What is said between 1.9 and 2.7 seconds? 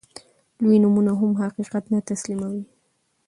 نه تسليموي.